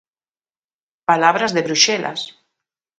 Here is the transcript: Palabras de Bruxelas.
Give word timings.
Palabras 1.09 1.51
de 1.53 1.65
Bruxelas. 1.67 2.21